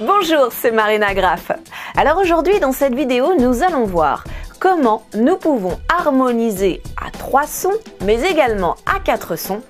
Bonjour, 0.00 0.50
c'est 0.52 0.70
Marina 0.70 1.12
Graff. 1.12 1.50
Alors 1.96 2.18
aujourd'hui 2.18 2.60
dans 2.60 2.70
cette 2.70 2.94
vidéo, 2.94 3.34
nous 3.36 3.64
allons 3.64 3.84
voir 3.84 4.22
comment 4.60 5.02
nous 5.16 5.34
pouvons 5.34 5.76
harmoniser 5.88 6.80
à 7.04 7.10
trois 7.10 7.48
sons, 7.48 7.74
mais 8.04 8.22
également 8.22 8.76
à 8.86 9.00
quatre 9.00 9.34
sons, 9.34 9.60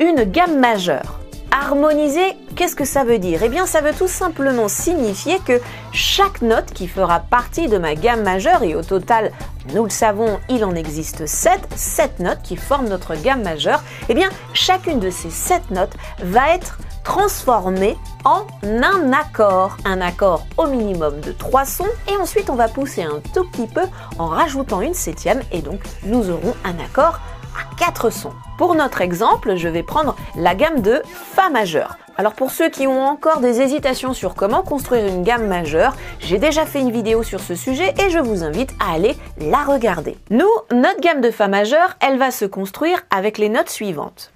une 0.00 0.24
gamme 0.24 0.58
majeure. 0.58 1.20
Harmoniser, 1.50 2.34
qu'est-ce 2.56 2.76
que 2.76 2.86
ça 2.86 3.04
veut 3.04 3.18
dire? 3.18 3.42
Eh 3.42 3.50
bien, 3.50 3.66
ça 3.66 3.82
veut 3.82 3.92
tout 3.92 4.08
simplement 4.08 4.68
signifier 4.68 5.38
que 5.46 5.60
chaque 5.92 6.40
note 6.40 6.72
qui 6.72 6.88
fera 6.88 7.20
partie 7.20 7.68
de 7.68 7.76
ma 7.76 7.94
gamme 7.94 8.22
majeure, 8.22 8.62
et 8.62 8.74
au 8.74 8.82
total, 8.82 9.32
nous 9.74 9.84
le 9.84 9.90
savons, 9.90 10.40
il 10.48 10.64
en 10.64 10.74
existe 10.74 11.26
7, 11.26 11.60
7 11.76 12.20
notes 12.20 12.42
qui 12.42 12.56
forment 12.56 12.88
notre 12.88 13.16
gamme 13.16 13.42
majeure, 13.42 13.82
eh 14.08 14.14
bien, 14.14 14.30
chacune 14.54 14.98
de 14.98 15.10
ces 15.10 15.30
7 15.30 15.70
notes 15.72 15.92
va 16.20 16.54
être 16.54 16.78
transformée 17.04 17.96
en 18.24 18.46
un 18.64 19.12
accord. 19.12 19.76
Un 19.84 20.00
accord 20.00 20.46
au 20.56 20.66
minimum 20.66 21.20
de 21.20 21.30
3 21.30 21.64
sons, 21.64 21.84
et 22.10 22.16
ensuite 22.16 22.50
on 22.50 22.56
va 22.56 22.68
pousser 22.68 23.02
un 23.02 23.20
tout 23.32 23.44
petit 23.50 23.68
peu 23.68 23.82
en 24.18 24.26
rajoutant 24.26 24.80
une 24.80 24.94
septième, 24.94 25.42
et 25.52 25.60
donc 25.60 25.80
nous 26.04 26.30
aurons 26.30 26.54
un 26.64 26.82
accord 26.82 27.20
à 27.54 27.76
4 27.76 28.10
sons. 28.10 28.32
Pour 28.58 28.74
notre 28.74 29.00
exemple, 29.00 29.56
je 29.56 29.68
vais 29.68 29.82
prendre 29.82 30.16
la 30.36 30.54
gamme 30.54 30.80
de 30.80 31.02
Fa 31.06 31.50
majeur. 31.50 31.98
Alors 32.16 32.34
pour 32.34 32.52
ceux 32.52 32.68
qui 32.68 32.86
ont 32.86 33.04
encore 33.04 33.40
des 33.40 33.60
hésitations 33.60 34.14
sur 34.14 34.34
comment 34.34 34.62
construire 34.62 35.06
une 35.06 35.24
gamme 35.24 35.48
majeure, 35.48 35.96
j'ai 36.20 36.38
déjà 36.38 36.64
fait 36.64 36.80
une 36.80 36.92
vidéo 36.92 37.24
sur 37.24 37.40
ce 37.40 37.56
sujet 37.56 37.92
et 37.98 38.10
je 38.10 38.20
vous 38.20 38.44
invite 38.44 38.72
à 38.78 38.94
aller 38.94 39.16
la 39.38 39.64
regarder. 39.64 40.16
Nous, 40.30 40.50
notre 40.72 41.00
gamme 41.00 41.20
de 41.20 41.32
Fa 41.32 41.48
majeur, 41.48 41.96
elle 42.00 42.18
va 42.18 42.30
se 42.30 42.44
construire 42.44 43.00
avec 43.10 43.38
les 43.38 43.48
notes 43.48 43.70
suivantes. 43.70 44.33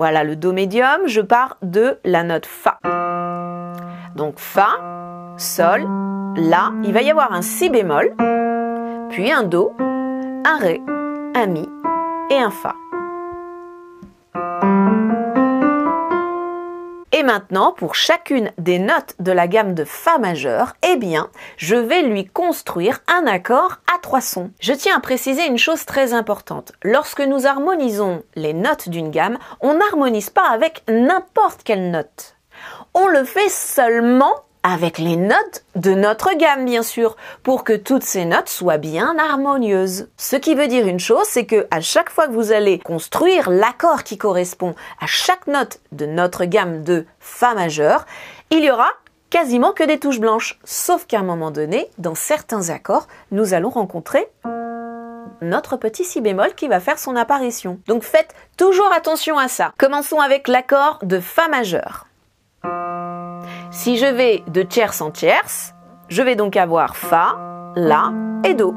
Voilà 0.00 0.24
le 0.24 0.34
Do 0.34 0.54
médium, 0.54 1.02
je 1.08 1.20
pars 1.20 1.58
de 1.60 1.98
la 2.06 2.22
note 2.22 2.46
Fa. 2.46 2.78
Donc 4.16 4.38
Fa, 4.38 4.78
Sol, 5.36 5.82
La, 6.38 6.72
il 6.84 6.94
va 6.94 7.02
y 7.02 7.10
avoir 7.10 7.34
un 7.34 7.42
Si 7.42 7.68
bémol, 7.68 8.14
puis 9.10 9.30
un 9.30 9.42
Do, 9.42 9.74
un 9.78 10.56
Ré, 10.58 10.80
un 11.34 11.46
Mi 11.48 11.68
et 12.30 12.38
un 12.38 12.48
Fa. 12.48 12.79
Et 17.20 17.22
maintenant, 17.22 17.72
pour 17.72 17.96
chacune 17.96 18.50
des 18.56 18.78
notes 18.78 19.14
de 19.18 19.30
la 19.30 19.46
gamme 19.46 19.74
de 19.74 19.84
Fa 19.84 20.16
majeur, 20.16 20.72
eh 20.82 20.96
bien, 20.96 21.28
je 21.58 21.76
vais 21.76 22.00
lui 22.00 22.24
construire 22.24 23.00
un 23.08 23.26
accord 23.26 23.76
à 23.94 23.98
trois 23.98 24.22
sons. 24.22 24.50
Je 24.58 24.72
tiens 24.72 24.96
à 24.96 25.00
préciser 25.00 25.46
une 25.46 25.58
chose 25.58 25.84
très 25.84 26.14
importante. 26.14 26.72
Lorsque 26.82 27.20
nous 27.20 27.46
harmonisons 27.46 28.22
les 28.36 28.54
notes 28.54 28.88
d'une 28.88 29.10
gamme, 29.10 29.36
on 29.60 29.74
n'harmonise 29.74 30.30
pas 30.30 30.48
avec 30.48 30.82
n'importe 30.88 31.62
quelle 31.62 31.90
note. 31.90 32.36
On 32.94 33.06
le 33.06 33.24
fait 33.24 33.50
seulement 33.50 34.36
avec 34.62 34.98
les 34.98 35.16
notes 35.16 35.64
de 35.74 35.92
notre 35.94 36.32
gamme, 36.36 36.64
bien 36.64 36.82
sûr, 36.82 37.16
pour 37.42 37.64
que 37.64 37.72
toutes 37.72 38.02
ces 38.02 38.24
notes 38.24 38.48
soient 38.48 38.78
bien 38.78 39.16
harmonieuses. 39.18 40.08
Ce 40.16 40.36
qui 40.36 40.54
veut 40.54 40.68
dire 40.68 40.86
une 40.86 41.00
chose, 41.00 41.26
c'est 41.26 41.46
que 41.46 41.66
à 41.70 41.80
chaque 41.80 42.10
fois 42.10 42.26
que 42.26 42.32
vous 42.32 42.52
allez 42.52 42.78
construire 42.78 43.50
l'accord 43.50 44.02
qui 44.02 44.18
correspond 44.18 44.74
à 45.00 45.06
chaque 45.06 45.46
note 45.46 45.80
de 45.92 46.06
notre 46.06 46.44
gamme 46.44 46.82
de 46.82 47.06
Fa 47.18 47.54
majeur, 47.54 48.06
il 48.50 48.64
y 48.64 48.70
aura 48.70 48.90
quasiment 49.30 49.72
que 49.72 49.84
des 49.84 49.98
touches 49.98 50.20
blanches. 50.20 50.58
Sauf 50.64 51.06
qu'à 51.06 51.20
un 51.20 51.24
moment 51.24 51.50
donné, 51.50 51.88
dans 51.98 52.14
certains 52.14 52.68
accords, 52.68 53.06
nous 53.30 53.54
allons 53.54 53.70
rencontrer 53.70 54.28
notre 55.40 55.76
petit 55.76 56.04
si 56.04 56.20
bémol 56.20 56.54
qui 56.54 56.68
va 56.68 56.80
faire 56.80 56.98
son 56.98 57.16
apparition. 57.16 57.80
Donc 57.86 58.02
faites 58.02 58.34
toujours 58.56 58.92
attention 58.92 59.38
à 59.38 59.48
ça. 59.48 59.72
Commençons 59.78 60.20
avec 60.20 60.48
l'accord 60.48 60.98
de 61.02 61.18
Fa 61.18 61.48
majeur. 61.48 62.06
Si 63.70 63.96
je 63.96 64.06
vais 64.06 64.42
de 64.48 64.62
tierce 64.62 65.00
en 65.00 65.10
tierce, 65.10 65.74
je 66.08 66.22
vais 66.22 66.36
donc 66.36 66.56
avoir 66.56 66.96
Fa, 66.96 67.36
La 67.76 68.12
et 68.44 68.54
Do. 68.54 68.74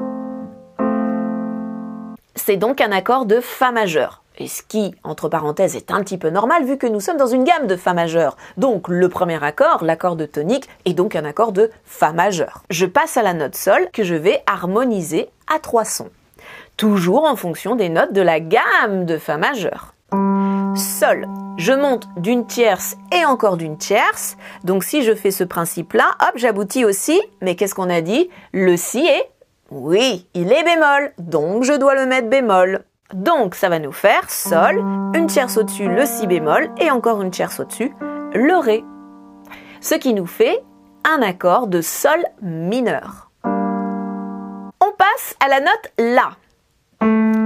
C'est 2.36 2.56
donc 2.56 2.80
un 2.80 2.92
accord 2.92 3.26
de 3.26 3.40
Fa 3.40 3.72
majeur. 3.72 4.22
Et 4.36 4.48
ce 4.48 4.62
qui, 4.62 4.94
entre 5.04 5.28
parenthèses, 5.28 5.76
est 5.76 5.92
un 5.92 6.00
petit 6.00 6.18
peu 6.18 6.28
normal 6.28 6.64
vu 6.64 6.76
que 6.76 6.88
nous 6.88 6.98
sommes 6.98 7.16
dans 7.16 7.26
une 7.26 7.44
gamme 7.44 7.68
de 7.68 7.76
Fa 7.76 7.94
majeur. 7.94 8.36
Donc 8.56 8.88
le 8.88 9.08
premier 9.08 9.42
accord, 9.42 9.84
l'accord 9.84 10.16
de 10.16 10.26
tonique, 10.26 10.68
est 10.84 10.94
donc 10.94 11.14
un 11.14 11.24
accord 11.24 11.52
de 11.52 11.70
Fa 11.84 12.12
majeur. 12.12 12.64
Je 12.70 12.86
passe 12.86 13.16
à 13.16 13.22
la 13.22 13.32
note 13.32 13.54
Sol 13.54 13.88
que 13.92 14.02
je 14.02 14.16
vais 14.16 14.42
harmoniser 14.46 15.28
à 15.54 15.60
trois 15.60 15.84
sons. 15.84 16.10
Toujours 16.76 17.24
en 17.24 17.36
fonction 17.36 17.76
des 17.76 17.88
notes 17.88 18.12
de 18.12 18.22
la 18.22 18.40
gamme 18.40 19.06
de 19.06 19.18
Fa 19.18 19.36
majeur. 19.36 19.94
Sol, 20.76 21.28
je 21.56 21.72
monte 21.72 22.08
d'une 22.16 22.46
tierce 22.46 22.96
et 23.12 23.24
encore 23.24 23.56
d'une 23.56 23.78
tierce. 23.78 24.36
Donc 24.64 24.84
si 24.84 25.02
je 25.02 25.14
fais 25.14 25.30
ce 25.30 25.44
principe-là, 25.44 26.10
hop, 26.20 26.32
j'aboutis 26.34 26.84
aussi. 26.84 27.20
Mais 27.42 27.54
qu'est-ce 27.54 27.74
qu'on 27.74 27.90
a 27.90 28.00
dit? 28.00 28.28
Le 28.52 28.76
si 28.76 29.06
est 29.06 29.30
Oui, 29.70 30.26
il 30.34 30.52
est 30.52 30.64
bémol. 30.64 31.12
Donc 31.18 31.62
je 31.62 31.72
dois 31.74 31.94
le 31.94 32.06
mettre 32.06 32.28
bémol. 32.28 32.84
Donc 33.12 33.54
ça 33.54 33.68
va 33.68 33.78
nous 33.78 33.92
faire 33.92 34.28
Sol, 34.30 34.78
une 35.14 35.26
tierce 35.26 35.56
au-dessus, 35.56 35.88
le 35.88 36.06
si 36.06 36.26
bémol, 36.26 36.70
et 36.80 36.90
encore 36.90 37.22
une 37.22 37.30
tierce 37.30 37.60
au-dessus, 37.60 37.92
le 38.34 38.56
ré. 38.56 38.82
Ce 39.80 39.94
qui 39.94 40.14
nous 40.14 40.26
fait 40.26 40.64
un 41.04 41.22
accord 41.22 41.68
de 41.68 41.80
Sol 41.80 42.24
mineur. 42.42 43.30
On 43.44 44.92
passe 44.98 45.36
à 45.38 45.48
la 45.48 45.60
note 45.60 45.92
La. 45.98 46.30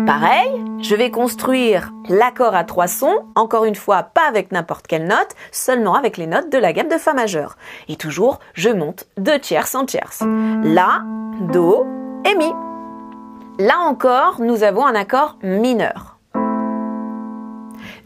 Pareil, 0.08 0.64
je 0.80 0.94
vais 0.94 1.10
construire 1.10 1.92
l'accord 2.08 2.54
à 2.54 2.64
trois 2.64 2.86
sons, 2.86 3.26
encore 3.34 3.66
une 3.66 3.74
fois 3.74 4.04
pas 4.04 4.26
avec 4.26 4.52
n'importe 4.52 4.86
quelle 4.86 5.06
note, 5.06 5.34
seulement 5.52 5.96
avec 5.96 6.16
les 6.16 6.26
notes 6.26 6.48
de 6.50 6.56
la 6.56 6.72
gamme 6.72 6.88
de 6.88 6.96
Fa 6.96 7.12
majeur. 7.12 7.58
Et 7.90 7.96
toujours, 7.96 8.38
je 8.54 8.70
monte 8.70 9.06
de 9.18 9.32
tierce 9.32 9.74
en 9.74 9.84
tierce. 9.84 10.22
La, 10.64 11.02
Do 11.52 11.86
et 12.24 12.34
Mi. 12.36 12.50
Là 13.58 13.80
encore, 13.80 14.40
nous 14.40 14.62
avons 14.62 14.86
un 14.86 14.94
accord 14.94 15.36
mineur. 15.42 16.16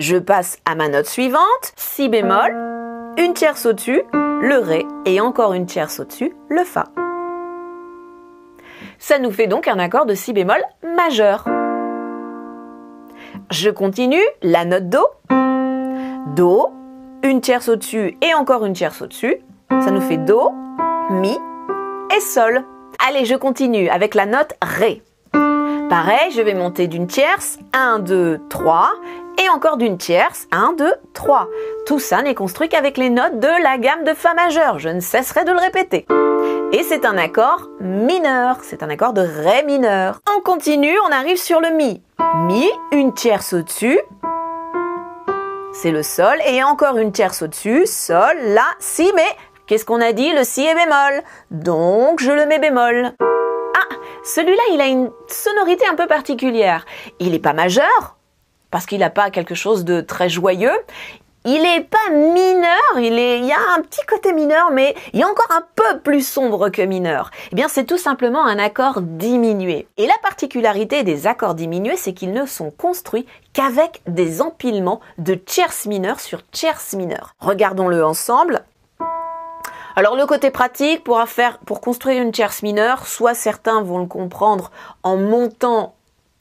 Je 0.00 0.16
passe 0.16 0.58
à 0.64 0.74
ma 0.74 0.88
note 0.88 1.06
suivante, 1.06 1.72
Si 1.76 2.08
bémol, 2.08 2.50
une 3.16 3.32
tierce 3.32 3.64
au-dessus, 3.64 4.02
le 4.12 4.58
Ré 4.58 4.84
et 5.04 5.20
encore 5.20 5.52
une 5.52 5.66
tierce 5.66 6.00
au-dessus, 6.00 6.34
le 6.50 6.64
Fa. 6.64 6.86
Ça 8.98 9.20
nous 9.20 9.30
fait 9.30 9.46
donc 9.46 9.68
un 9.68 9.78
accord 9.78 10.04
de 10.04 10.16
Si 10.16 10.32
bémol 10.32 10.64
majeur. 10.96 11.61
Je 13.50 13.70
continue, 13.70 14.22
la 14.42 14.64
note 14.64 14.88
Do. 14.88 15.06
Do, 16.34 16.70
une 17.22 17.40
tierce 17.40 17.68
au-dessus 17.68 18.16
et 18.22 18.34
encore 18.34 18.64
une 18.64 18.72
tierce 18.72 19.02
au-dessus. 19.02 19.36
Ça 19.70 19.90
nous 19.90 20.00
fait 20.00 20.16
Do, 20.16 20.50
Mi 21.10 21.38
et 22.16 22.20
Sol. 22.20 22.64
Allez, 23.06 23.24
je 23.24 23.34
continue 23.34 23.88
avec 23.88 24.14
la 24.14 24.26
note 24.26 24.54
Ré. 24.62 25.02
Pareil, 25.90 26.30
je 26.34 26.40
vais 26.40 26.54
monter 26.54 26.86
d'une 26.86 27.06
tierce, 27.06 27.58
1, 27.74 27.98
2, 27.98 28.40
3, 28.48 28.92
et 29.44 29.48
encore 29.50 29.76
d'une 29.76 29.98
tierce, 29.98 30.46
1, 30.50 30.74
2, 30.78 30.94
3. 31.12 31.48
Tout 31.86 31.98
ça 31.98 32.22
n'est 32.22 32.34
construit 32.34 32.68
qu'avec 32.68 32.96
les 32.96 33.10
notes 33.10 33.38
de 33.38 33.62
la 33.62 33.76
gamme 33.76 34.04
de 34.04 34.14
Fa 34.14 34.32
majeur, 34.34 34.78
je 34.78 34.88
ne 34.88 35.00
cesserai 35.00 35.44
de 35.44 35.52
le 35.52 35.58
répéter. 35.58 36.06
Et 36.74 36.82
c'est 36.84 37.04
un 37.04 37.18
accord 37.18 37.68
mineur, 37.80 38.56
c'est 38.62 38.82
un 38.82 38.88
accord 38.88 39.12
de 39.12 39.20
Ré 39.20 39.62
mineur. 39.62 40.20
On 40.34 40.40
continue, 40.40 40.98
on 41.06 41.12
arrive 41.12 41.36
sur 41.36 41.60
le 41.60 41.68
Mi. 41.68 42.02
Mi, 42.46 42.66
une 42.92 43.12
tierce 43.12 43.52
au-dessus, 43.52 44.00
c'est 45.74 45.90
le 45.90 46.02
Sol, 46.02 46.38
et 46.46 46.64
encore 46.64 46.96
une 46.96 47.12
tierce 47.12 47.42
au-dessus, 47.42 47.84
Sol, 47.84 48.38
La, 48.42 48.64
Si, 48.78 49.12
mais 49.14 49.28
qu'est-ce 49.66 49.84
qu'on 49.84 50.00
a 50.00 50.12
dit? 50.12 50.32
Le 50.32 50.44
Si 50.44 50.64
est 50.64 50.74
bémol, 50.74 51.22
donc 51.50 52.20
je 52.20 52.32
le 52.32 52.46
mets 52.46 52.58
bémol. 52.58 53.12
Ah, 53.20 53.94
celui-là, 54.24 54.62
il 54.72 54.80
a 54.80 54.86
une 54.86 55.10
sonorité 55.28 55.84
un 55.86 55.94
peu 55.94 56.06
particulière. 56.06 56.86
Il 57.20 57.32
n'est 57.32 57.38
pas 57.38 57.52
majeur, 57.52 58.16
parce 58.70 58.86
qu'il 58.86 59.00
n'a 59.00 59.10
pas 59.10 59.28
quelque 59.28 59.54
chose 59.54 59.84
de 59.84 60.00
très 60.00 60.30
joyeux. 60.30 60.78
Il 61.44 61.60
n'est 61.62 61.82
pas 61.82 62.10
mineur, 62.10 62.98
il, 62.98 63.18
est, 63.18 63.40
y 63.40 63.52
a 63.52 63.74
un 63.76 63.82
petit 63.82 64.04
côté 64.06 64.32
mineur, 64.32 64.70
mais 64.70 64.94
il 65.12 65.18
y 65.18 65.24
a 65.24 65.28
encore 65.28 65.50
un 65.50 65.64
peu 65.74 65.98
plus 65.98 66.24
sombre 66.24 66.68
que 66.68 66.82
mineur. 66.82 67.32
Eh 67.50 67.56
bien, 67.56 67.66
c'est 67.66 67.84
tout 67.84 67.98
simplement 67.98 68.44
un 68.44 68.60
accord 68.60 69.00
diminué. 69.00 69.88
Et 69.96 70.06
la 70.06 70.14
particularité 70.22 71.02
des 71.02 71.26
accords 71.26 71.56
diminués, 71.56 71.96
c'est 71.96 72.12
qu'ils 72.12 72.32
ne 72.32 72.46
sont 72.46 72.70
construits 72.70 73.26
qu'avec 73.52 74.02
des 74.06 74.40
empilements 74.40 75.00
de 75.18 75.34
tierces 75.34 75.86
mineures 75.86 76.20
sur 76.20 76.46
tierces 76.48 76.92
mineures. 76.92 77.34
Regardons-le 77.40 78.04
ensemble. 78.04 78.64
Alors 79.96 80.14
le 80.14 80.26
côté 80.26 80.50
pratique 80.50 81.02
pour, 81.02 81.22
pour 81.66 81.80
construire 81.80 82.22
une 82.22 82.32
tierce 82.32 82.62
mineure, 82.62 83.06
soit 83.06 83.34
certains 83.34 83.82
vont 83.82 83.98
le 83.98 84.06
comprendre 84.06 84.70
en 85.02 85.16
montant 85.16 85.94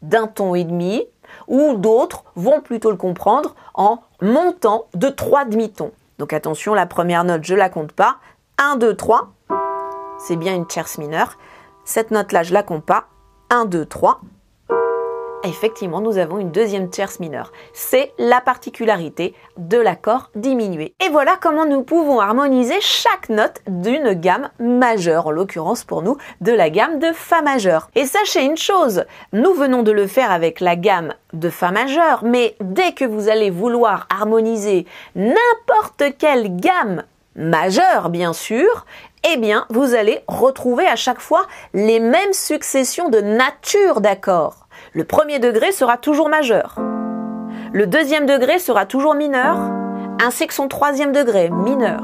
d'un 0.03 0.27
ton 0.27 0.55
et 0.55 0.63
demi, 0.63 1.05
ou 1.47 1.75
d'autres 1.75 2.23
vont 2.35 2.61
plutôt 2.61 2.91
le 2.91 2.97
comprendre 2.97 3.55
en 3.73 3.99
montant 4.21 4.87
de 4.93 5.09
trois 5.09 5.45
demi-tons. 5.45 5.91
Donc 6.19 6.33
attention, 6.33 6.73
la 6.73 6.85
première 6.85 7.23
note, 7.23 7.43
je 7.43 7.55
la 7.55 7.69
compte 7.69 7.91
pas. 7.91 8.17
1, 8.57 8.75
2, 8.75 8.95
3, 8.95 9.33
c'est 10.19 10.35
bien 10.35 10.55
une 10.55 10.67
tierce 10.67 10.97
mineure. 10.97 11.37
Cette 11.83 12.11
note-là, 12.11 12.43
je 12.43 12.53
la 12.53 12.61
compte 12.61 12.85
pas. 12.85 13.05
1, 13.49 13.65
2, 13.65 13.85
3. 13.85 14.21
Effectivement, 15.43 16.01
nous 16.01 16.17
avons 16.17 16.37
une 16.37 16.51
deuxième 16.51 16.89
tierce 16.89 17.19
mineure. 17.19 17.51
C'est 17.73 18.13
la 18.17 18.41
particularité 18.41 19.33
de 19.57 19.77
l'accord 19.77 20.29
diminué. 20.35 20.93
Et 21.03 21.09
voilà 21.09 21.37
comment 21.41 21.65
nous 21.65 21.83
pouvons 21.83 22.19
harmoniser 22.19 22.79
chaque 22.81 23.29
note 23.29 23.61
d'une 23.67 24.13
gamme 24.13 24.49
majeure, 24.59 25.27
en 25.27 25.31
l'occurrence 25.31 25.83
pour 25.83 26.01
nous, 26.01 26.17
de 26.41 26.51
la 26.51 26.69
gamme 26.69 26.99
de 26.99 27.11
Fa 27.13 27.41
majeur. 27.41 27.89
Et 27.95 28.05
sachez 28.05 28.43
une 28.43 28.57
chose, 28.57 29.05
nous 29.33 29.53
venons 29.53 29.83
de 29.83 29.91
le 29.91 30.07
faire 30.07 30.31
avec 30.31 30.59
la 30.59 30.75
gamme 30.75 31.13
de 31.33 31.49
Fa 31.49 31.71
majeur, 31.71 32.23
mais 32.23 32.55
dès 32.59 32.93
que 32.93 33.05
vous 33.05 33.29
allez 33.29 33.49
vouloir 33.49 34.07
harmoniser 34.09 34.85
n'importe 35.15 36.17
quelle 36.17 36.55
gamme 36.55 37.03
majeure, 37.35 38.09
bien 38.09 38.33
sûr, 38.33 38.85
eh 39.23 39.37
bien, 39.37 39.65
vous 39.69 39.93
allez 39.93 40.23
retrouver 40.27 40.87
à 40.87 40.95
chaque 40.95 41.19
fois 41.19 41.45
les 41.73 41.99
mêmes 41.99 42.33
successions 42.33 43.09
de 43.09 43.21
nature 43.21 44.01
d'accords. 44.01 44.67
Le 44.93 45.03
premier 45.03 45.39
degré 45.39 45.71
sera 45.71 45.97
toujours 45.97 46.29
majeur. 46.29 46.75
Le 47.71 47.85
deuxième 47.85 48.25
degré 48.25 48.59
sera 48.59 48.85
toujours 48.85 49.13
mineur, 49.13 49.57
ainsi 50.21 50.47
que 50.47 50.53
son 50.53 50.67
troisième 50.67 51.11
degré, 51.11 51.49
mineur. 51.49 52.03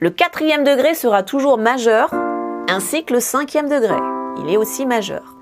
Le 0.00 0.10
quatrième 0.10 0.64
degré 0.64 0.94
sera 0.94 1.22
toujours 1.22 1.56
majeur, 1.56 2.10
ainsi 2.68 3.04
que 3.04 3.14
le 3.14 3.20
cinquième 3.20 3.68
degré. 3.68 3.96
Il 4.38 4.52
est 4.52 4.56
aussi 4.56 4.86
majeur. 4.86 5.36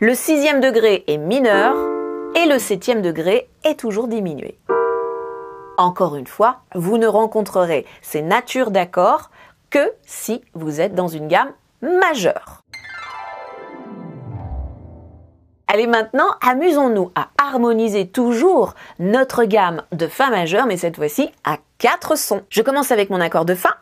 Le 0.00 0.14
sixième 0.14 0.60
degré 0.60 1.04
est 1.06 1.16
mineur 1.16 1.74
et 2.36 2.46
le 2.46 2.58
septième 2.58 3.00
degré 3.02 3.48
est 3.64 3.78
toujours 3.78 4.06
diminué. 4.06 4.58
Encore 5.76 6.14
une 6.14 6.26
fois, 6.26 6.58
vous 6.74 6.98
ne 6.98 7.06
rencontrerez 7.06 7.84
ces 8.02 8.22
natures 8.22 8.70
d'accords 8.70 9.30
que 9.74 9.92
si 10.06 10.40
vous 10.54 10.80
êtes 10.80 10.94
dans 10.94 11.08
une 11.08 11.26
gamme 11.26 11.50
majeure. 11.82 12.62
Allez 15.66 15.88
maintenant, 15.88 16.28
amusons-nous 16.40 17.10
à 17.16 17.30
harmoniser 17.42 18.06
toujours 18.06 18.74
notre 19.00 19.42
gamme 19.42 19.82
de 19.90 20.06
Fa 20.06 20.30
majeur, 20.30 20.66
mais 20.66 20.76
cette 20.76 20.94
fois-ci 20.94 21.28
à 21.42 21.56
quatre 21.78 22.16
sons. 22.16 22.42
Je 22.50 22.62
commence 22.62 22.92
avec 22.92 23.10
mon 23.10 23.20
accord 23.20 23.44
de 23.44 23.56
Fa. 23.56 23.78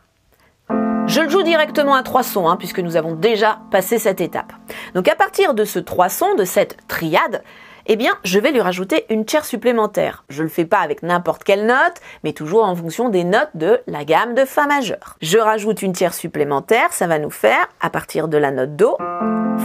Je 1.05 1.21
le 1.21 1.29
joue 1.29 1.43
directement 1.43 1.93
à 1.93 2.01
trois 2.01 2.23
sons, 2.23 2.49
hein, 2.49 2.57
puisque 2.57 2.79
nous 2.79 2.97
avons 2.97 3.13
déjà 3.13 3.59
passé 3.69 3.99
cette 3.99 4.19
étape. 4.19 4.51
Donc 4.95 5.07
à 5.07 5.15
partir 5.15 5.53
de 5.53 5.63
ce 5.63 5.77
trois 5.77 6.09
sons, 6.09 6.33
de 6.33 6.43
cette 6.43 6.75
triade, 6.87 7.43
eh 7.85 7.95
bien, 7.95 8.13
je 8.23 8.39
vais 8.39 8.51
lui 8.51 8.61
rajouter 8.61 9.05
une 9.09 9.25
tierce 9.25 9.49
supplémentaire. 9.49 10.23
Je 10.29 10.43
le 10.43 10.49
fais 10.49 10.65
pas 10.65 10.79
avec 10.79 11.03
n'importe 11.03 11.43
quelle 11.43 11.65
note, 11.65 12.01
mais 12.23 12.33
toujours 12.33 12.65
en 12.65 12.75
fonction 12.75 13.09
des 13.09 13.23
notes 13.23 13.51
de 13.55 13.81
la 13.87 14.05
gamme 14.05 14.33
de 14.35 14.45
Fa 14.45 14.67
majeur. 14.67 15.17
Je 15.21 15.37
rajoute 15.37 15.81
une 15.81 15.93
tierce 15.93 16.17
supplémentaire, 16.17 16.93
ça 16.93 17.07
va 17.07 17.19
nous 17.19 17.29
faire, 17.29 17.67
à 17.81 17.89
partir 17.89 18.27
de 18.27 18.37
la 18.37 18.51
note 18.51 18.75
Do, 18.75 18.97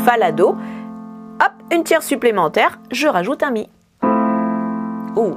Fa 0.05 0.17
la 0.19 0.33
Do, 0.33 0.49
hop, 0.49 1.53
une 1.73 1.85
tierce 1.85 2.07
supplémentaire, 2.07 2.79
je 2.91 3.07
rajoute 3.07 3.43
un 3.43 3.51
Mi. 3.51 3.69
Ouh, 5.17 5.37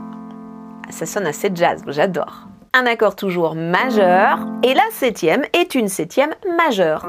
ça 0.90 1.06
sonne 1.06 1.28
assez 1.28 1.52
jazz, 1.54 1.84
j'adore. 1.88 2.48
Un 2.74 2.86
accord 2.86 3.16
toujours 3.16 3.56
majeur, 3.56 4.40
et 4.64 4.74
la 4.74 4.90
septième 4.92 5.44
est 5.54 5.76
une 5.76 5.88
septième 5.88 6.34
majeure. 6.58 7.06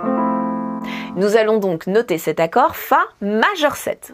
Nous 1.16 1.36
allons 1.36 1.58
donc 1.58 1.86
noter 1.86 2.19
cet 2.19 2.40
accord 2.40 2.74
Fa 2.74 3.00
majeur 3.20 3.76
7. 3.76 4.12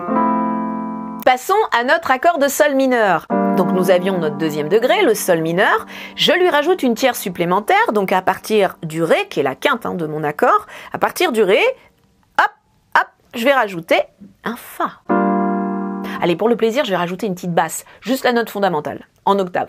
Passons 1.29 1.53
à 1.79 1.85
notre 1.85 2.11
accord 2.11 2.39
de 2.39 2.49
sol 2.49 2.75
mineur. 2.75 3.27
Donc 3.59 3.73
nous 3.73 3.91
avions 3.91 4.17
notre 4.17 4.39
deuxième 4.39 4.71
degré, 4.71 5.03
le 5.03 5.13
sol 5.15 5.43
mineur. 5.43 5.85
Je 6.17 6.33
lui 6.33 6.49
rajoute 6.49 6.83
une 6.83 6.95
tierce 6.95 7.21
supplémentaire, 7.21 7.93
donc 7.93 8.13
à 8.13 8.23
partir 8.23 8.79
du 8.83 9.03
Ré, 9.03 9.29
qui 9.29 9.41
est 9.41 9.43
la 9.43 9.55
quinte 9.55 9.85
hein, 9.85 9.93
de 9.93 10.07
mon 10.07 10.25
accord, 10.25 10.67
à 10.91 10.97
partir 10.97 11.31
du 11.31 11.43
Ré, 11.43 11.61
hop, 12.39 12.51
hop, 12.97 13.09
je 13.35 13.45
vais 13.45 13.53
rajouter 13.53 14.01
un 14.43 14.57
Fa. 14.57 15.03
Allez, 16.23 16.35
pour 16.35 16.49
le 16.49 16.57
plaisir, 16.57 16.87
je 16.87 16.91
vais 16.93 16.97
rajouter 16.97 17.27
une 17.27 17.35
petite 17.35 17.53
basse, 17.53 17.85
juste 18.01 18.25
la 18.25 18.33
note 18.33 18.49
fondamentale, 18.49 19.07
en 19.27 19.39
octave. 19.39 19.69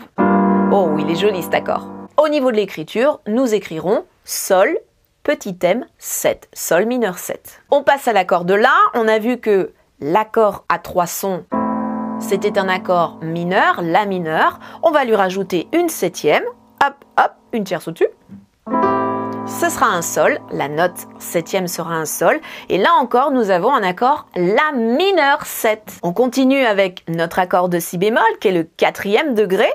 Oh, 0.72 0.96
il 0.98 1.12
est 1.12 1.20
joli 1.20 1.44
cet 1.44 1.56
accord. 1.56 1.90
Au 2.16 2.30
niveau 2.30 2.52
de 2.52 2.56
l'écriture, 2.56 3.20
nous 3.28 3.54
écrirons 3.54 4.06
Sol, 4.24 4.78
petit 5.24 5.58
M, 5.64 5.86
7, 5.98 6.48
Sol 6.54 6.86
mineur 6.86 7.18
7. 7.18 7.64
On 7.70 7.84
passe 7.84 8.08
à 8.08 8.14
l'accord 8.14 8.46
de 8.46 8.54
La, 8.54 8.72
on 8.94 9.10
a 9.10 9.20
vu 9.20 9.40
que 9.40 9.74
l'accord 10.02 10.66
à 10.70 10.80
trois 10.80 11.08
sons, 11.08 11.46
c'était 12.20 12.60
un 12.60 12.68
accord 12.68 13.18
mineur, 13.22 13.82
La 13.82 14.06
mineur. 14.06 14.60
On 14.84 14.92
va 14.92 15.06
lui 15.06 15.16
rajouter 15.16 15.68
une 15.74 15.90
septième, 15.90 16.44
hop, 16.86 16.94
hop, 17.18 17.32
une 17.54 17.64
tierce 17.64 17.88
au-dessus. 17.88 18.10
Ce 19.48 19.70
sera 19.70 19.88
un 19.88 20.02
sol, 20.02 20.40
la 20.52 20.68
note 20.68 21.08
septième 21.18 21.68
sera 21.68 21.96
un 21.96 22.06
sol, 22.06 22.40
et 22.70 22.78
là 22.78 22.90
encore 23.00 23.32
nous 23.32 23.50
avons 23.50 23.74
un 23.74 23.82
accord 23.82 24.28
La 24.36 24.72
mineur 24.76 25.46
7. 25.46 26.00
On 26.04 26.14
continue 26.14 26.64
avec 26.66 27.04
notre 27.08 27.40
accord 27.40 27.68
de 27.68 27.80
si 27.80 27.98
bémol 27.98 28.22
qui 28.40 28.50
est 28.50 28.54
le 28.54 28.64
quatrième 28.64 29.34
degré. 29.34 29.68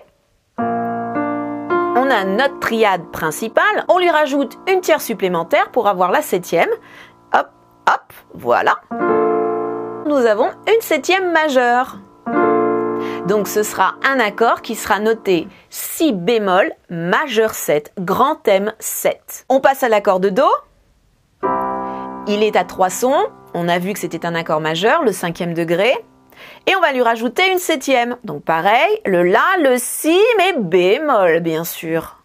On 0.58 2.10
a 2.10 2.24
notre 2.24 2.60
triade 2.60 3.10
principale, 3.10 3.84
on 3.88 3.98
lui 3.98 4.10
rajoute 4.10 4.58
une 4.68 4.80
tierce 4.80 5.04
supplémentaire 5.04 5.70
pour 5.70 5.88
avoir 5.88 6.10
la 6.12 6.22
septième. 6.22 6.70
Hop, 7.32 7.48
hop, 7.88 8.12
voilà 8.34 8.80
nous 10.06 10.26
avons 10.26 10.50
une 10.68 10.80
septième 10.80 11.32
majeure. 11.32 11.98
Donc 13.26 13.48
ce 13.48 13.62
sera 13.62 13.94
un 14.04 14.20
accord 14.20 14.60
qui 14.60 14.74
sera 14.74 14.98
noté 14.98 15.48
si 15.70 16.12
bémol 16.12 16.72
majeur 16.90 17.54
7, 17.54 17.92
grand 17.98 18.46
M 18.46 18.72
7. 18.78 19.46
On 19.48 19.60
passe 19.60 19.82
à 19.82 19.88
l'accord 19.88 20.20
de 20.20 20.28
Do. 20.28 20.46
Il 22.26 22.42
est 22.42 22.56
à 22.56 22.64
trois 22.64 22.90
sons. 22.90 23.26
On 23.54 23.68
a 23.68 23.78
vu 23.78 23.92
que 23.92 23.98
c'était 23.98 24.26
un 24.26 24.34
accord 24.34 24.60
majeur, 24.60 25.02
le 25.02 25.12
cinquième 25.12 25.54
degré. 25.54 25.92
Et 26.66 26.76
on 26.76 26.80
va 26.80 26.92
lui 26.92 27.02
rajouter 27.02 27.50
une 27.50 27.58
septième. 27.58 28.16
Donc 28.24 28.44
pareil, 28.44 29.00
le 29.06 29.22
La, 29.22 29.44
le 29.60 29.76
Si, 29.78 30.18
mais 30.36 30.54
bémol 30.58 31.40
bien 31.40 31.64
sûr. 31.64 32.16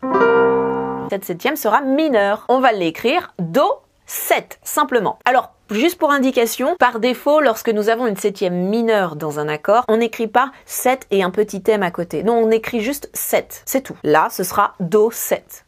Cette 1.10 1.26
septième 1.26 1.56
sera 1.56 1.82
mineure. 1.82 2.46
On 2.50 2.60
va 2.60 2.72
l'écrire 2.72 3.34
Do 3.40 3.64
7, 4.06 4.60
simplement. 4.64 5.20
Alors, 5.24 5.54
juste 5.70 5.98
pour 5.98 6.12
indication, 6.12 6.76
par 6.80 7.00
défaut, 7.00 7.42
lorsque 7.42 7.70
nous 7.70 7.90
avons 7.90 8.08
une 8.08 8.18
septième 8.18 8.70
mineure 8.70 9.16
dans 9.16 9.40
un 9.40 9.48
accord, 9.48 9.84
on 9.88 9.98
n'écrit 9.98 10.28
pas 10.28 10.52
7 10.66 11.08
et 11.12 11.24
un 11.24 11.30
petit 11.30 11.64
M 11.68 11.84
à 11.84 11.92
côté. 11.92 12.24
Non, 12.24 12.36
on 12.36 12.52
écrit 12.52 12.82
juste 12.82 13.10
7. 13.14 13.64
C'est 13.66 13.82
tout. 13.82 13.98
Là, 14.04 14.28
ce 14.32 14.44
sera 14.44 14.76
Do 14.80 15.12
7. 15.12 15.66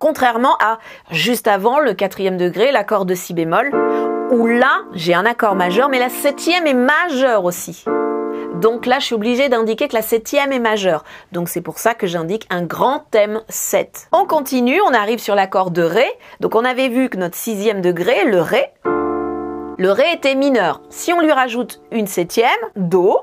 Contrairement 0.00 0.56
à 0.60 0.78
juste 1.10 1.46
avant 1.46 1.78
le 1.78 1.92
quatrième 1.92 2.38
degré, 2.38 2.72
l'accord 2.72 3.04
de 3.04 3.14
si 3.14 3.34
bémol, 3.34 3.70
où 4.30 4.46
là, 4.46 4.82
j'ai 4.94 5.14
un 5.14 5.26
accord 5.26 5.56
majeur, 5.56 5.88
mais 5.88 5.98
la 5.98 6.08
septième 6.08 6.66
est 6.66 6.74
majeure 6.74 7.44
aussi. 7.44 7.84
Donc 8.54 8.86
là, 8.86 8.98
je 8.98 9.06
suis 9.06 9.14
obligée 9.14 9.48
d'indiquer 9.48 9.88
que 9.88 9.94
la 9.94 10.02
septième 10.02 10.52
est 10.52 10.58
majeure. 10.58 11.04
Donc 11.32 11.48
c'est 11.48 11.60
pour 11.60 11.78
ça 11.78 11.94
que 11.94 12.06
j'indique 12.06 12.46
un 12.50 12.62
grand 12.62 13.04
thème 13.10 13.40
7. 13.48 14.08
On 14.12 14.26
continue, 14.26 14.80
on 14.82 14.92
arrive 14.92 15.18
sur 15.18 15.34
l'accord 15.34 15.70
de 15.70 15.82
Ré. 15.82 16.06
Donc 16.40 16.54
on 16.54 16.64
avait 16.64 16.88
vu 16.88 17.08
que 17.08 17.16
notre 17.16 17.36
sixième 17.36 17.80
degré, 17.80 18.24
le 18.24 18.40
Ré, 18.40 18.72
le 19.78 19.90
Ré 19.92 20.12
était 20.12 20.34
mineur. 20.34 20.82
Si 20.90 21.12
on 21.12 21.20
lui 21.20 21.32
rajoute 21.32 21.80
une 21.90 22.06
septième, 22.06 22.50
Do, 22.76 23.20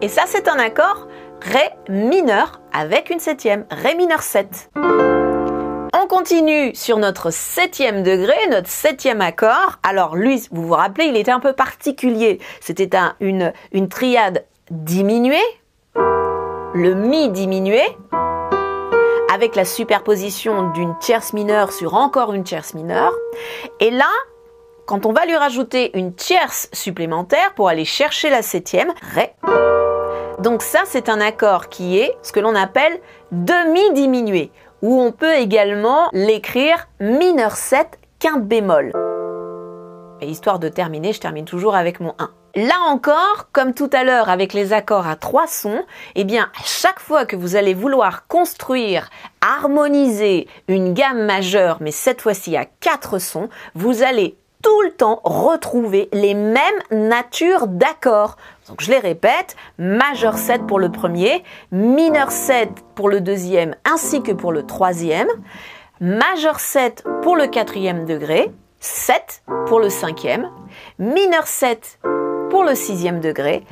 et 0.00 0.08
ça 0.08 0.22
c'est 0.26 0.48
un 0.48 0.58
accord 0.58 1.08
Ré 1.40 1.70
mineur 1.88 2.60
avec 2.72 3.10
une 3.10 3.20
septième, 3.20 3.64
Ré 3.70 3.94
mineur 3.94 4.22
7. 4.22 4.70
On 6.04 6.06
continue 6.06 6.74
sur 6.74 6.98
notre 6.98 7.30
septième 7.30 8.02
degré, 8.02 8.34
notre 8.50 8.68
septième 8.68 9.22
accord. 9.22 9.78
Alors 9.82 10.16
lui, 10.16 10.46
vous 10.50 10.66
vous 10.66 10.74
rappelez, 10.74 11.06
il 11.06 11.16
était 11.16 11.30
un 11.30 11.40
peu 11.40 11.54
particulier. 11.54 12.40
C'était 12.60 12.90
une, 13.20 13.54
une 13.72 13.88
triade 13.88 14.44
diminuée, 14.70 15.38
le 15.94 16.92
mi 16.92 17.30
diminué, 17.30 17.80
avec 19.32 19.56
la 19.56 19.64
superposition 19.64 20.68
d'une 20.72 20.94
tierce 20.98 21.32
mineure 21.32 21.72
sur 21.72 21.94
encore 21.94 22.34
une 22.34 22.44
tierce 22.44 22.74
mineure. 22.74 23.14
Et 23.80 23.90
là, 23.90 24.10
quand 24.84 25.06
on 25.06 25.12
va 25.14 25.24
lui 25.24 25.36
rajouter 25.36 25.96
une 25.96 26.14
tierce 26.14 26.68
supplémentaire 26.74 27.54
pour 27.54 27.70
aller 27.70 27.86
chercher 27.86 28.28
la 28.28 28.42
septième, 28.42 28.92
Ré. 29.14 29.32
Donc 30.40 30.60
ça, 30.60 30.80
c'est 30.84 31.08
un 31.08 31.22
accord 31.22 31.70
qui 31.70 31.98
est 31.98 32.14
ce 32.20 32.30
que 32.32 32.40
l'on 32.40 32.54
appelle 32.54 33.00
demi-diminué 33.32 34.50
ou 34.84 35.00
on 35.00 35.12
peut 35.12 35.36
également 35.36 36.10
l'écrire 36.12 36.88
mineur 37.00 37.56
7 37.56 37.98
quinte 38.18 38.46
bémol. 38.46 38.92
Et 40.20 40.26
histoire 40.26 40.58
de 40.58 40.68
terminer, 40.68 41.14
je 41.14 41.20
termine 41.20 41.46
toujours 41.46 41.74
avec 41.74 42.00
mon 42.00 42.14
1. 42.18 42.30
Là 42.56 42.74
encore, 42.86 43.48
comme 43.50 43.72
tout 43.72 43.88
à 43.94 44.04
l'heure 44.04 44.28
avec 44.28 44.52
les 44.52 44.74
accords 44.74 45.06
à 45.06 45.16
trois 45.16 45.46
sons, 45.46 45.82
eh 46.16 46.24
bien, 46.24 46.50
à 46.54 46.64
chaque 46.64 47.00
fois 47.00 47.24
que 47.24 47.34
vous 47.34 47.56
allez 47.56 47.72
vouloir 47.72 48.26
construire, 48.28 49.08
harmoniser 49.40 50.48
une 50.68 50.92
gamme 50.92 51.24
majeure, 51.24 51.78
mais 51.80 51.90
cette 51.90 52.20
fois-ci 52.20 52.54
à 52.54 52.66
quatre 52.66 53.18
sons, 53.18 53.48
vous 53.74 54.02
allez 54.02 54.36
tout 54.64 54.82
le 54.82 54.90
temps 54.90 55.20
retrouver 55.24 56.08
les 56.12 56.34
mêmes 56.34 56.58
natures 56.90 57.68
d'accords. 57.68 58.36
Donc 58.68 58.80
je 58.80 58.90
les 58.90 58.98
répète, 58.98 59.56
majeur 59.78 60.38
7 60.38 60.66
pour 60.66 60.78
le 60.78 60.90
premier, 60.90 61.44
mineur 61.70 62.32
7 62.32 62.70
pour 62.94 63.10
le 63.10 63.20
deuxième 63.20 63.76
ainsi 63.84 64.22
que 64.22 64.32
pour 64.32 64.52
le 64.52 64.64
troisième, 64.64 65.28
majeur 66.00 66.60
7 66.60 67.04
pour 67.22 67.36
le 67.36 67.46
quatrième 67.46 68.06
degré, 68.06 68.50
7 68.80 69.44
pour 69.66 69.80
le 69.80 69.90
cinquième, 69.90 70.50
mineur 70.98 71.46
7 71.46 72.00
pour 72.50 72.64
le 72.64 72.74
sixième 72.74 73.20
degré, 73.20 73.64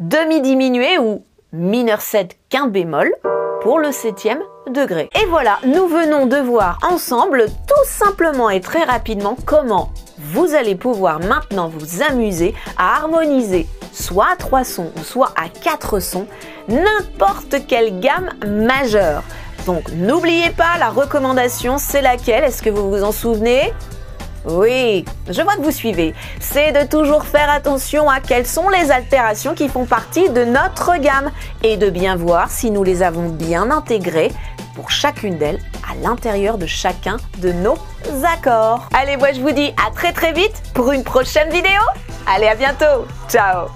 demi 0.00 0.40
diminué 0.40 0.98
ou 0.98 1.22
mineur 1.52 2.00
7 2.00 2.36
quinte 2.48 2.72
bémol 2.72 3.14
pour 3.60 3.78
le 3.78 3.92
septième 3.92 4.42
degré. 4.68 5.10
Et 5.20 5.26
voilà, 5.26 5.58
nous 5.66 5.86
venons 5.86 6.26
de 6.26 6.36
voir 6.36 6.78
ensemble 6.90 7.46
tout 7.66 7.84
simplement 7.86 8.50
et 8.50 8.60
très 8.60 8.84
rapidement 8.84 9.36
comment 9.46 9.90
vous 10.34 10.52
allez 10.56 10.74
pouvoir 10.74 11.20
maintenant 11.20 11.68
vous 11.68 12.02
amuser 12.02 12.54
à 12.76 12.96
harmoniser 12.96 13.68
soit 13.92 14.32
à 14.32 14.36
trois 14.36 14.64
sons 14.64 14.90
ou 14.98 15.04
soit 15.04 15.32
à 15.36 15.48
quatre 15.48 16.00
sons 16.00 16.26
n'importe 16.68 17.66
quelle 17.68 18.00
gamme 18.00 18.30
majeure. 18.44 19.22
Donc 19.64 19.92
n'oubliez 19.92 20.50
pas, 20.50 20.76
la 20.80 20.90
recommandation 20.90 21.78
c'est 21.78 22.02
laquelle? 22.02 22.42
Est-ce 22.42 22.62
que 22.62 22.70
vous 22.70 22.90
vous 22.90 23.04
en 23.04 23.12
souvenez? 23.12 23.72
Oui, 24.46 25.04
je 25.30 25.40
vois 25.40 25.54
que 25.54 25.62
vous 25.62 25.70
suivez. 25.70 26.14
C'est 26.40 26.72
de 26.72 26.84
toujours 26.84 27.24
faire 27.24 27.48
attention 27.48 28.10
à 28.10 28.18
quelles 28.18 28.46
sont 28.46 28.68
les 28.68 28.90
altérations 28.90 29.54
qui 29.54 29.68
font 29.68 29.86
partie 29.86 30.28
de 30.30 30.44
notre 30.44 30.96
gamme 30.96 31.30
et 31.62 31.76
de 31.76 31.90
bien 31.90 32.16
voir 32.16 32.50
si 32.50 32.72
nous 32.72 32.82
les 32.82 33.04
avons 33.04 33.28
bien 33.28 33.70
intégrées 33.70 34.32
pour 34.74 34.90
chacune 34.90 35.38
d'elles 35.38 35.60
l'intérieur 36.02 36.58
de 36.58 36.66
chacun 36.66 37.16
de 37.38 37.52
nos 37.52 37.76
accords. 38.24 38.88
Allez, 38.94 39.16
moi 39.16 39.32
je 39.32 39.40
vous 39.40 39.52
dis 39.52 39.72
à 39.86 39.90
très 39.90 40.12
très 40.12 40.32
vite 40.32 40.62
pour 40.74 40.92
une 40.92 41.04
prochaine 41.04 41.50
vidéo. 41.50 41.80
Allez, 42.26 42.46
à 42.46 42.54
bientôt. 42.54 43.06
Ciao 43.28 43.68